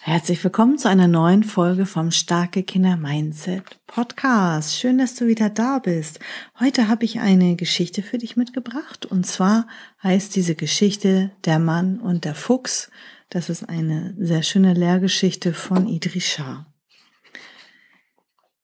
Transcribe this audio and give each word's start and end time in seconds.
Herzlich 0.00 0.42
willkommen 0.42 0.78
zu 0.78 0.88
einer 0.88 1.08
neuen 1.08 1.42
Folge 1.44 1.84
vom 1.84 2.12
Starke 2.12 2.62
Kinder 2.62 2.96
Mindset 2.96 3.64
Podcast. 3.86 4.76
Schön, 4.76 4.96
dass 4.96 5.14
du 5.16 5.26
wieder 5.26 5.50
da 5.50 5.80
bist. 5.80 6.20
Heute 6.58 6.88
habe 6.88 7.04
ich 7.04 7.20
eine 7.20 7.56
Geschichte 7.56 8.02
für 8.02 8.16
dich 8.16 8.36
mitgebracht 8.36 9.04
und 9.06 9.26
zwar 9.26 9.66
heißt 10.02 10.34
diese 10.34 10.54
Geschichte 10.54 11.32
Der 11.44 11.58
Mann 11.58 11.98
und 11.98 12.24
der 12.24 12.34
Fuchs. 12.34 12.90
Das 13.28 13.50
ist 13.50 13.68
eine 13.68 14.14
sehr 14.18 14.42
schöne 14.42 14.72
Lehrgeschichte 14.72 15.52
von 15.52 15.86
Idris. 15.88 16.40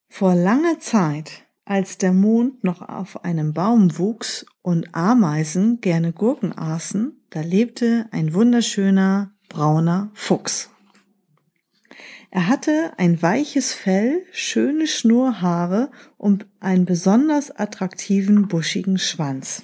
Vor 0.08 0.34
langer 0.34 0.78
Zeit, 0.78 1.44
als 1.66 1.98
der 1.98 2.12
Mond 2.12 2.62
noch 2.64 2.80
auf 2.80 3.24
einem 3.24 3.52
Baum 3.52 3.98
wuchs 3.98 4.46
und 4.62 4.94
Ameisen 4.94 5.80
gerne 5.80 6.12
Gurken 6.12 6.56
aßen, 6.56 7.20
da 7.30 7.40
lebte 7.40 8.06
ein 8.12 8.32
wunderschöner 8.32 9.32
brauner 9.48 10.10
Fuchs. 10.14 10.70
Er 12.34 12.48
hatte 12.48 12.94
ein 12.96 13.22
weiches 13.22 13.72
Fell, 13.72 14.26
schöne 14.32 14.88
Schnurrhaare 14.88 15.92
und 16.16 16.48
einen 16.58 16.84
besonders 16.84 17.52
attraktiven 17.52 18.48
buschigen 18.48 18.98
Schwanz. 18.98 19.62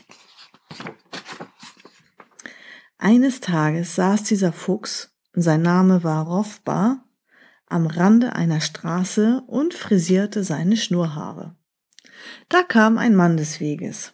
Eines 2.97 3.41
Tages 3.41 3.97
saß 3.97 4.23
dieser 4.23 4.53
Fuchs, 4.53 5.13
sein 5.33 5.63
Name 5.63 6.05
war 6.05 6.25
Rofbar, 6.25 7.05
am 7.67 7.89
Rande 7.89 8.37
einer 8.37 8.61
Straße 8.61 9.43
und 9.49 9.75
frisierte 9.75 10.45
seine 10.45 10.77
Schnurrhaare. 10.77 11.57
Da 12.49 12.63
kam 12.63 12.99
ein 12.99 13.17
Mann 13.17 13.37
des 13.37 13.59
Weges. 13.59 14.13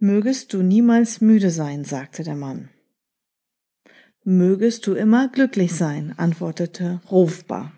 Mögest 0.00 0.52
du 0.52 0.62
niemals 0.62 1.20
müde 1.20 1.52
sein, 1.52 1.84
sagte 1.84 2.24
der 2.24 2.34
Mann. 2.34 2.70
Mögest 4.24 4.86
du 4.86 4.94
immer 4.94 5.26
glücklich 5.26 5.74
sein, 5.74 6.14
antwortete 6.16 7.00
Rofbar. 7.10 7.72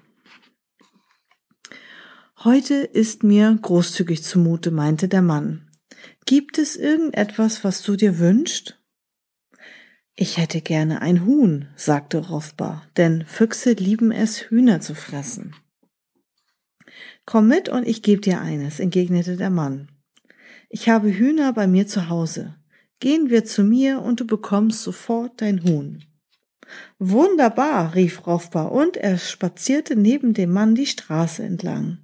Heute 2.41 2.75
ist 2.75 3.23
mir 3.23 3.59
großzügig 3.63 4.23
zumute, 4.23 4.71
meinte 4.71 5.09
der 5.09 5.23
Mann. 5.23 5.71
Gibt 6.27 6.59
es 6.59 6.77
irgendetwas, 6.77 7.65
was 7.65 7.81
du 7.81 7.97
dir 7.97 8.19
wünschst? 8.19 8.79
Ich 10.17 10.37
hätte 10.37 10.61
gerne 10.61 11.01
ein 11.01 11.25
Huhn, 11.25 11.69
sagte 11.77 12.19
Rofbar, 12.19 12.87
denn 12.99 13.25
Füchse 13.25 13.73
lieben 13.73 14.13
es, 14.13 14.51
Hühner 14.51 14.83
zu 14.83 14.95
fressen. 14.95 15.57
Komm 17.25 17.49
mit 17.49 17.71
und 17.71 17.89
ich 17.89 18.03
gebe 18.03 18.21
dir 18.21 18.43
eines, 18.43 18.81
entgegnete 18.81 19.39
der 19.39 19.49
Mann. 19.49 19.89
Ich 20.69 20.91
habe 20.91 21.11
Hühner 21.11 21.55
bei 21.55 21.67
mir 21.67 21.87
zu 21.87 22.11
Hause. 22.11 22.55
Gehen 23.01 23.31
wir 23.31 23.47
zu 23.47 23.65
mir 23.65 24.03
und 24.03 24.21
du 24.21 24.27
bekommst 24.27 24.83
sofort 24.83 25.41
dein 25.41 25.65
Huhn. 25.65 26.05
Wunderbar, 26.99 27.95
rief 27.95 28.27
Rofbar, 28.27 28.73
und 28.73 28.97
er 28.97 29.19
spazierte 29.19 29.97
neben 29.97 30.35
dem 30.35 30.51
Mann 30.53 30.75
die 30.75 30.87
Straße 30.87 31.43
entlang. 31.43 31.99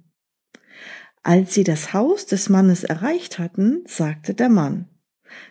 Als 1.23 1.53
sie 1.53 1.63
das 1.63 1.93
Haus 1.93 2.25
des 2.25 2.49
Mannes 2.49 2.83
erreicht 2.83 3.39
hatten, 3.39 3.83
sagte 3.85 4.33
der 4.33 4.49
Mann, 4.49 4.87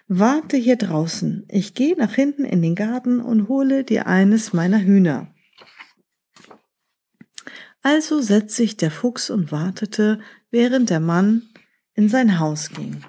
Warte 0.09 0.57
hier 0.57 0.77
draußen, 0.77 1.47
ich 1.49 1.75
gehe 1.75 1.97
nach 1.97 2.15
hinten 2.15 2.45
in 2.45 2.61
den 2.61 2.75
Garten 2.75 3.21
und 3.21 3.49
hole 3.49 3.85
dir 3.85 4.07
eines 4.07 4.53
meiner 4.53 4.81
Hühner. 4.81 5.33
Also 7.83 8.21
setzte 8.21 8.57
sich 8.57 8.77
der 8.77 8.91
Fuchs 8.91 9.31
und 9.31 9.53
wartete, 9.53 10.21
während 10.51 10.91
der 10.91 11.01
Mann 11.01 11.49
in 11.95 12.09
sein 12.09 12.39
Haus 12.39 12.71
ging. 12.71 13.05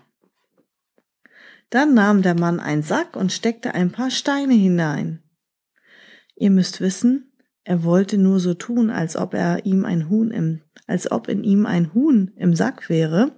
Dann 1.69 1.94
nahm 1.94 2.22
der 2.22 2.35
Mann 2.35 2.59
einen 2.59 2.84
Sack 2.84 3.16
und 3.16 3.31
steckte 3.31 3.73
ein 3.73 3.91
paar 3.91 4.11
Steine 4.11 4.53
hinein. 4.53 5.21
Ihr 6.41 6.50
müsst 6.50 6.81
wissen, 6.81 7.31
er 7.63 7.84
wollte 7.84 8.18
nur 8.18 8.40
so 8.40 8.56
tun, 8.56 8.90
als 8.90 9.16
ob 9.16 9.35
er 9.35 9.63
ihm 9.68 9.85
ein 9.85 10.09
Huhn 10.09 10.31
im, 10.31 10.62
als 10.88 11.12
ob 11.12 11.28
in 11.28 11.44
ihm 11.44 11.68
ein 11.68 11.94
Huhn 11.94 12.31
im 12.35 12.56
Sack 12.56 12.90
wäre, 12.90 13.34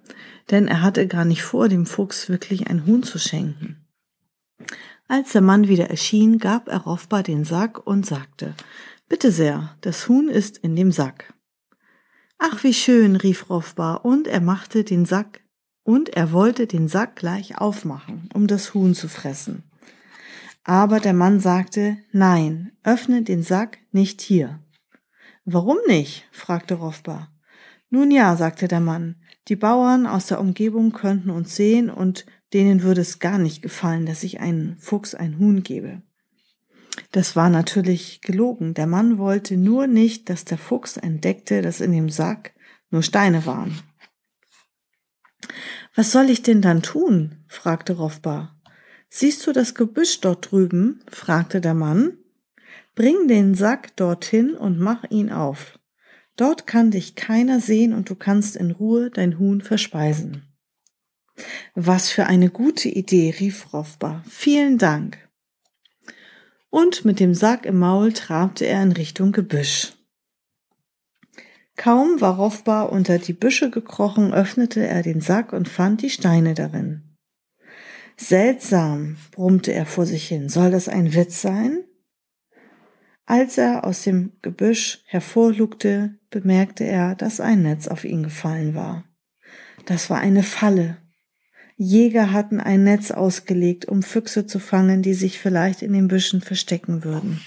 denn 0.51 0.69
er 0.69 0.81
hatte 0.81 1.05
gar 1.05 1.25
nicht 1.25 1.43
vor, 1.43 1.67
dem 1.67 1.85
Fuchs 1.85 2.29
wirklich 2.29 2.67
ein 2.67 2.85
Huhn 2.85 3.03
zu 3.03 3.19
schenken. 3.19 3.85
Als 5.09 5.33
der 5.33 5.41
Mann 5.41 5.67
wieder 5.67 5.89
erschien, 5.89 6.37
gab 6.37 6.69
er 6.69 6.77
Rofbar 6.77 7.23
den 7.23 7.43
Sack 7.43 7.85
und 7.85 8.05
sagte, 8.05 8.53
Bitte 9.09 9.33
sehr, 9.33 9.75
das 9.81 10.07
Huhn 10.07 10.29
ist 10.29 10.57
in 10.59 10.77
dem 10.77 10.93
Sack. 10.93 11.33
Ach, 12.37 12.63
wie 12.63 12.73
schön, 12.73 13.17
rief 13.17 13.49
Rofbar, 13.49 14.05
und 14.05 14.27
er 14.27 14.39
machte 14.39 14.85
den 14.85 15.03
Sack, 15.03 15.41
und 15.83 16.07
er 16.15 16.31
wollte 16.31 16.67
den 16.67 16.87
Sack 16.87 17.17
gleich 17.17 17.57
aufmachen, 17.57 18.29
um 18.33 18.47
das 18.47 18.73
Huhn 18.73 18.95
zu 18.95 19.09
fressen. 19.09 19.63
Aber 20.63 20.99
der 20.99 21.13
Mann 21.13 21.39
sagte, 21.39 21.97
nein, 22.11 22.71
öffne 22.83 23.23
den 23.23 23.43
Sack 23.43 23.79
nicht 23.91 24.21
hier. 24.21 24.59
Warum 25.45 25.77
nicht? 25.87 26.25
fragte 26.31 26.75
Rofbar. 26.75 27.29
Nun 27.89 28.11
ja, 28.11 28.35
sagte 28.37 28.67
der 28.67 28.79
Mann, 28.79 29.17
die 29.49 29.55
Bauern 29.57 30.07
aus 30.07 30.27
der 30.27 30.39
Umgebung 30.39 30.93
könnten 30.93 31.29
uns 31.29 31.55
sehen 31.55 31.89
und 31.89 32.25
denen 32.53 32.81
würde 32.81 33.01
es 33.01 33.19
gar 33.19 33.37
nicht 33.37 33.61
gefallen, 33.61 34.05
dass 34.05 34.23
ich 34.23 34.39
einen 34.39 34.77
Fuchs 34.77 35.15
ein 35.15 35.37
Huhn 35.37 35.63
gebe. 35.63 36.01
Das 37.11 37.35
war 37.35 37.49
natürlich 37.49 38.21
gelogen. 38.21 38.73
Der 38.73 38.87
Mann 38.87 39.17
wollte 39.17 39.57
nur 39.57 39.87
nicht, 39.87 40.29
dass 40.29 40.45
der 40.45 40.57
Fuchs 40.57 40.97
entdeckte, 40.97 41.61
dass 41.61 41.81
in 41.81 41.91
dem 41.91 42.09
Sack 42.09 42.53
nur 42.89 43.03
Steine 43.03 43.45
waren. 43.45 43.79
Was 45.95 46.11
soll 46.11 46.29
ich 46.29 46.41
denn 46.41 46.61
dann 46.61 46.81
tun? 46.81 47.43
fragte 47.47 47.93
Rofbar. 47.93 48.55
Siehst 49.15 49.45
du 49.45 49.51
das 49.51 49.75
Gebüsch 49.75 50.21
dort 50.21 50.49
drüben? 50.49 51.03
fragte 51.07 51.61
der 51.61 51.75
Mann. 51.75 52.17
Bring 52.95 53.27
den 53.27 53.53
Sack 53.53 53.95
dorthin 53.95 54.55
und 54.55 54.79
mach 54.79 55.03
ihn 55.11 55.31
auf. 55.31 55.77
Dort 56.35 56.65
kann 56.65 56.89
dich 56.89 57.13
keiner 57.13 57.59
sehen 57.59 57.93
und 57.93 58.09
du 58.09 58.15
kannst 58.15 58.55
in 58.55 58.71
Ruhe 58.71 59.11
dein 59.11 59.37
Huhn 59.37 59.61
verspeisen. 59.61 60.51
Was 61.75 62.09
für 62.09 62.25
eine 62.25 62.49
gute 62.49 62.89
Idee, 62.89 63.35
rief 63.39 63.71
Rofbar. 63.71 64.23
Vielen 64.27 64.79
Dank. 64.79 65.19
Und 66.71 67.05
mit 67.05 67.19
dem 67.19 67.35
Sack 67.35 67.67
im 67.67 67.77
Maul 67.77 68.13
trabte 68.13 68.65
er 68.65 68.81
in 68.81 68.93
Richtung 68.93 69.31
Gebüsch. 69.31 69.93
Kaum 71.75 72.19
war 72.19 72.37
Rofbar 72.37 72.91
unter 72.91 73.19
die 73.19 73.33
Büsche 73.33 73.69
gekrochen, 73.69 74.33
öffnete 74.33 74.87
er 74.87 75.03
den 75.03 75.21
Sack 75.21 75.53
und 75.53 75.69
fand 75.69 76.01
die 76.01 76.09
Steine 76.09 76.55
darin. 76.55 77.12
Seltsam, 78.17 79.17
brummte 79.31 79.73
er 79.73 79.85
vor 79.85 80.05
sich 80.05 80.27
hin. 80.27 80.49
Soll 80.49 80.71
das 80.71 80.87
ein 80.87 81.13
Witz 81.13 81.41
sein? 81.41 81.83
Als 83.25 83.57
er 83.57 83.85
aus 83.85 84.03
dem 84.03 84.33
Gebüsch 84.41 85.01
hervorlugte, 85.05 86.19
bemerkte 86.29 86.83
er, 86.83 87.15
dass 87.15 87.39
ein 87.39 87.63
Netz 87.63 87.87
auf 87.87 88.03
ihn 88.03 88.23
gefallen 88.23 88.75
war. 88.75 89.05
Das 89.85 90.09
war 90.09 90.19
eine 90.19 90.43
Falle. 90.43 90.97
Jäger 91.77 92.31
hatten 92.31 92.59
ein 92.59 92.83
Netz 92.83 93.11
ausgelegt, 93.11 93.85
um 93.85 94.03
Füchse 94.03 94.45
zu 94.45 94.59
fangen, 94.59 95.01
die 95.01 95.13
sich 95.13 95.39
vielleicht 95.39 95.81
in 95.81 95.93
den 95.93 96.07
Büschen 96.07 96.41
verstecken 96.41 97.03
würden. 97.03 97.41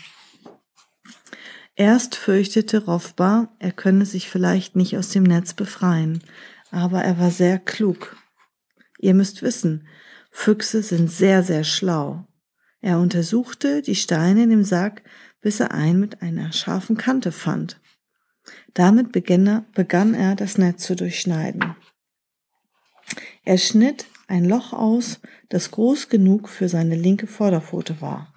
Erst 1.75 2.17
fürchtete 2.17 2.87
Rofbar, 2.87 3.55
er 3.59 3.71
könne 3.71 4.07
sich 4.07 4.31
vielleicht 4.31 4.77
nicht 4.77 4.97
aus 4.97 5.11
dem 5.11 5.25
Netz 5.25 5.53
befreien, 5.53 6.23
aber 6.71 7.03
er 7.03 7.19
war 7.19 7.31
sehr 7.31 7.59
klug. 7.59 8.17
Ihr 8.99 9.13
müsst 9.13 9.43
wissen, 9.43 9.87
Füchse 10.39 10.83
sind 10.83 11.11
sehr, 11.11 11.43
sehr 11.43 11.65
schlau. 11.65 12.25
Er 12.83 13.01
untersuchte 13.01 13.81
die 13.81 13.95
Steine 13.97 14.45
in 14.45 14.51
dem 14.51 14.65
Sack, 14.65 15.03
bis 15.41 15.61
er 15.61 15.73
einen 15.73 15.99
mit 15.99 16.21
einer 16.21 16.53
scharfen 16.53 16.99
Kante 16.99 17.33
fand. 17.33 17.81
Damit 18.75 19.13
begann 19.13 19.47
er, 19.47 19.65
begann 19.75 20.13
er 20.15 20.37
das 20.37 20.59
Netz 20.59 20.85
zu 20.85 20.95
durchschneiden. 20.95 21.75
Er 23.45 23.57
schnitt 23.57 24.07
ein 24.29 24.45
Loch 24.45 24.75
aus, 24.75 25.21
das 25.49 25.71
groß 25.71 26.11
genug 26.11 26.51
für 26.51 26.69
seine 26.69 26.97
linke 26.97 27.27
Vorderpfote 27.27 28.01
war. 28.03 28.33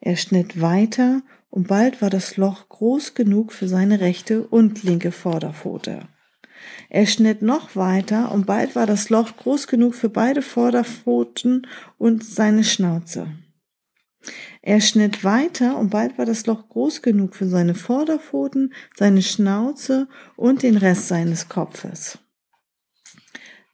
Er 0.00 0.16
schnitt 0.16 0.60
weiter 0.60 1.22
und 1.48 1.66
bald 1.66 2.02
war 2.02 2.10
das 2.10 2.36
Loch 2.36 2.68
groß 2.68 3.14
genug 3.14 3.54
für 3.54 3.68
seine 3.68 4.00
rechte 4.00 4.46
und 4.46 4.82
linke 4.82 5.10
Vorderpfote. 5.10 6.06
Er 6.88 7.06
schnitt 7.06 7.42
noch 7.42 7.76
weiter 7.76 8.32
und 8.32 8.46
bald 8.46 8.74
war 8.76 8.86
das 8.86 9.08
Loch 9.08 9.36
groß 9.36 9.66
genug 9.66 9.94
für 9.94 10.08
beide 10.08 10.42
Vorderpfoten 10.42 11.66
und 11.98 12.24
seine 12.24 12.64
Schnauze. 12.64 13.28
Er 14.60 14.80
schnitt 14.80 15.24
weiter 15.24 15.76
und 15.76 15.90
bald 15.90 16.18
war 16.18 16.26
das 16.26 16.46
Loch 16.46 16.68
groß 16.68 17.02
genug 17.02 17.34
für 17.34 17.48
seine 17.48 17.74
Vorderpfoten, 17.74 18.72
seine 18.94 19.22
Schnauze 19.22 20.08
und 20.36 20.62
den 20.62 20.76
Rest 20.76 21.08
seines 21.08 21.48
Kopfes. 21.48 22.18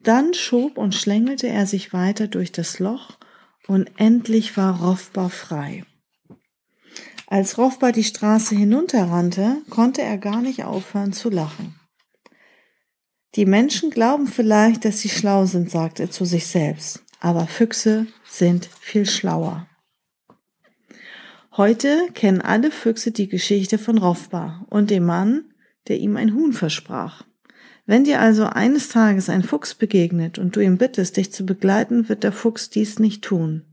Dann 0.00 0.32
schob 0.32 0.79
und 0.79 0.94
schlängelte 0.94 1.49
er 1.49 1.67
sich 1.67 1.93
weiter 1.93 2.29
durch 2.29 2.52
das 2.52 2.79
Loch 2.79 3.19
und 3.67 3.90
endlich 3.96 4.56
war 4.56 4.81
Rofbar 4.81 5.29
frei. 5.29 5.85
Als 7.26 7.58
Rofbar 7.58 7.93
die 7.93 8.05
Straße 8.05 8.55
hinunterrannte, 8.55 9.58
konnte 9.69 10.00
er 10.00 10.17
gar 10.17 10.40
nicht 10.40 10.64
aufhören 10.64 11.12
zu 11.12 11.29
lachen. 11.29 11.77
Die 13.34 13.46
Menschen 13.46 13.90
glauben 13.90 14.26
vielleicht, 14.26 14.84
dass 14.84 15.00
sie 15.00 15.10
schlau 15.10 15.44
sind, 15.44 15.70
sagte 15.70 16.04
er 16.04 16.10
zu 16.10 16.25
sich 16.25 16.46
selbst, 16.46 17.04
aber 17.20 17.46
Füchse 17.46 18.06
sind 18.28 18.69
viel 18.80 19.06
schlauer. 19.06 19.66
Heute 21.56 22.08
kennen 22.14 22.40
alle 22.40 22.70
Füchse 22.70 23.10
die 23.10 23.28
Geschichte 23.28 23.78
von 23.78 23.98
Rofbar 23.98 24.64
und 24.70 24.90
dem 24.90 25.04
Mann, 25.04 25.44
der 25.88 25.98
ihm 25.98 26.16
ein 26.16 26.34
Huhn 26.34 26.52
versprach. 26.52 27.25
Wenn 27.84 28.04
dir 28.04 28.20
also 28.20 28.44
eines 28.44 28.90
Tages 28.90 29.28
ein 29.28 29.42
Fuchs 29.42 29.75
begegnet 29.75 30.38
und 30.38 30.54
du 30.54 30.60
ihn 30.60 30.78
bittest, 30.78 31.16
dich 31.16 31.32
zu 31.32 31.44
begleiten, 31.44 32.08
wird 32.08 32.22
der 32.22 32.32
Fuchs 32.32 32.70
dies 32.70 32.98
nicht 32.98 33.25
tun. 33.25 33.64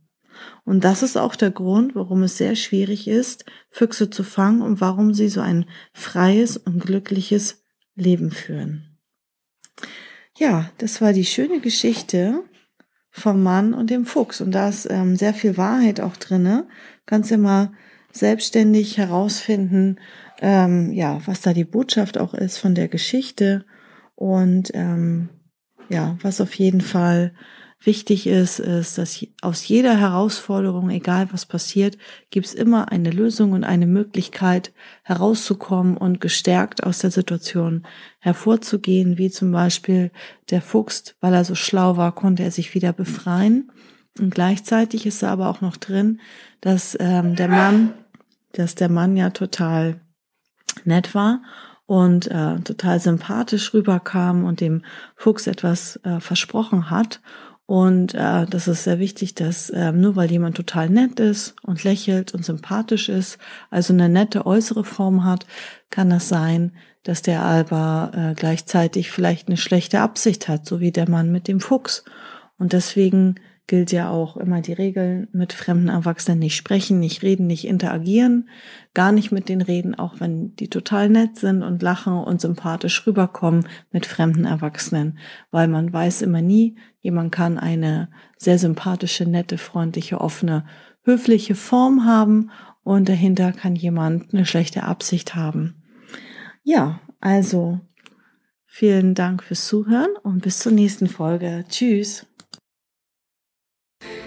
Und 0.63 0.83
das 0.83 1.03
ist 1.03 1.17
auch 1.17 1.35
der 1.35 1.51
Grund, 1.51 1.95
warum 1.95 2.23
es 2.23 2.37
sehr 2.37 2.55
schwierig 2.55 3.07
ist, 3.07 3.45
Füchse 3.69 4.09
zu 4.09 4.23
fangen 4.23 4.61
und 4.61 4.81
warum 4.81 5.13
sie 5.13 5.29
so 5.29 5.41
ein 5.41 5.65
freies 5.93 6.57
und 6.57 6.79
glückliches 6.79 7.63
Leben 7.95 8.31
führen. 8.31 8.94
Ja, 10.37 10.69
das 10.77 11.01
war 11.01 11.13
die 11.13 11.25
schöne 11.25 11.59
Geschichte 11.59 12.43
vom 13.09 13.41
Mann 13.43 13.73
und 13.73 13.89
dem 13.89 14.05
Fuchs. 14.05 14.41
Und 14.41 14.51
da 14.51 14.67
ist 14.69 14.87
ähm, 14.89 15.15
sehr 15.15 15.33
viel 15.33 15.57
Wahrheit 15.57 16.01
auch 16.01 16.17
drinne. 16.17 16.67
Kannst 17.05 17.31
ja 17.31 17.37
mal 17.37 17.71
selbstständig 18.11 18.97
herausfinden, 18.97 19.99
ähm, 20.41 20.91
ja, 20.91 21.21
was 21.25 21.41
da 21.41 21.53
die 21.53 21.63
Botschaft 21.63 22.17
auch 22.17 22.33
ist 22.33 22.57
von 22.57 22.75
der 22.75 22.89
Geschichte. 22.89 23.65
Und 24.15 24.71
ähm, 24.73 25.29
ja, 25.89 26.17
was 26.21 26.41
auf 26.41 26.53
jeden 26.55 26.81
Fall 26.81 27.33
wichtig 27.85 28.27
ist, 28.27 28.59
ist, 28.59 28.97
dass 28.97 29.25
aus 29.41 29.67
jeder 29.67 29.97
Herausforderung, 29.97 30.89
egal 30.89 31.27
was 31.31 31.45
passiert, 31.45 31.97
gibt 32.29 32.47
es 32.47 32.53
immer 32.53 32.91
eine 32.91 33.11
Lösung 33.11 33.51
und 33.51 33.63
eine 33.63 33.87
Möglichkeit 33.87 34.73
herauszukommen 35.03 35.97
und 35.97 36.21
gestärkt 36.21 36.83
aus 36.83 36.99
der 36.99 37.11
Situation 37.11 37.85
hervorzugehen, 38.19 39.17
wie 39.17 39.29
zum 39.29 39.51
Beispiel 39.51 40.11
der 40.49 40.61
Fuchs, 40.61 41.15
weil 41.21 41.33
er 41.33 41.45
so 41.45 41.55
schlau 41.55 41.97
war, 41.97 42.13
konnte 42.13 42.43
er 42.43 42.51
sich 42.51 42.73
wieder 42.73 42.93
befreien. 42.93 43.71
Und 44.19 44.33
gleichzeitig 44.33 45.05
ist 45.05 45.23
da 45.23 45.31
aber 45.31 45.49
auch 45.49 45.61
noch 45.61 45.77
drin, 45.77 46.21
dass 46.61 46.97
ähm, 46.99 47.35
der 47.35 47.49
Mann, 47.49 47.93
dass 48.53 48.75
der 48.75 48.89
Mann 48.89 49.17
ja 49.17 49.29
total 49.29 50.01
nett 50.85 51.13
war 51.13 51.41
und 51.85 52.27
äh, 52.27 52.59
total 52.61 52.99
sympathisch 52.99 53.73
rüberkam 53.73 54.43
und 54.43 54.61
dem 54.61 54.83
Fuchs 55.15 55.47
etwas 55.47 55.97
äh, 56.03 56.19
versprochen 56.19 56.89
hat 56.89 57.21
und 57.67 58.13
äh, 58.13 58.45
das 58.45 58.67
ist 58.67 58.83
sehr 58.83 58.99
wichtig, 58.99 59.33
dass 59.33 59.71
äh, 59.71 59.91
nur 59.91 60.15
weil 60.15 60.29
jemand 60.29 60.55
total 60.55 60.89
nett 60.89 61.19
ist 61.19 61.55
und 61.63 61.83
lächelt 61.83 62.33
und 62.35 62.45
sympathisch 62.45 63.09
ist, 63.09 63.39
also 63.71 63.91
eine 63.93 64.07
nette 64.07 64.45
äußere 64.45 64.83
Form 64.83 65.23
hat, 65.23 65.47
kann 65.89 66.11
das 66.11 66.29
sein, 66.29 66.73
dass 67.03 67.23
der 67.23 67.41
aber 67.41 68.11
äh, 68.13 68.33
gleichzeitig 68.35 69.09
vielleicht 69.09 69.47
eine 69.47 69.57
schlechte 69.57 69.99
Absicht 69.99 70.47
hat, 70.47 70.65
so 70.67 70.79
wie 70.79 70.91
der 70.91 71.09
Mann 71.09 71.31
mit 71.31 71.47
dem 71.47 71.59
Fuchs. 71.59 72.03
Und 72.57 72.73
deswegen 72.73 73.35
gilt 73.67 73.91
ja 73.91 74.09
auch 74.09 74.37
immer 74.37 74.61
die 74.61 74.73
Regeln 74.73 75.27
mit 75.31 75.51
fremden 75.51 75.89
Erwachsenen 75.89 76.39
nicht 76.39 76.55
sprechen, 76.55 76.99
nicht 76.99 77.23
reden, 77.23 77.47
nicht 77.47 77.65
interagieren, 77.65 78.49
gar 78.93 79.11
nicht 79.11 79.31
mit 79.31 79.49
denen 79.49 79.61
reden, 79.61 79.95
auch 79.95 80.19
wenn 80.19 80.55
die 80.55 80.69
total 80.69 81.09
nett 81.09 81.37
sind 81.37 81.63
und 81.63 81.81
lachen 81.81 82.13
und 82.13 82.41
sympathisch 82.41 83.05
rüberkommen 83.07 83.67
mit 83.91 84.05
fremden 84.05 84.45
Erwachsenen, 84.45 85.17
weil 85.49 85.67
man 85.67 85.91
weiß 85.91 86.21
immer 86.21 86.41
nie, 86.41 86.77
jemand 87.01 87.31
kann 87.31 87.57
eine 87.57 88.09
sehr 88.37 88.59
sympathische, 88.59 89.25
nette, 89.25 89.57
freundliche, 89.57 90.21
offene, 90.21 90.65
höfliche 91.03 91.55
Form 91.55 92.05
haben 92.05 92.51
und 92.83 93.09
dahinter 93.09 93.51
kann 93.51 93.75
jemand 93.75 94.31
eine 94.33 94.45
schlechte 94.45 94.83
Absicht 94.83 95.33
haben. 95.33 95.81
Ja, 96.63 96.99
also 97.19 97.79
vielen 98.65 99.15
Dank 99.15 99.43
fürs 99.43 99.65
Zuhören 99.65 100.11
und 100.21 100.43
bis 100.43 100.59
zur 100.59 100.71
nächsten 100.71 101.07
Folge. 101.07 101.65
Tschüss. 101.67 102.27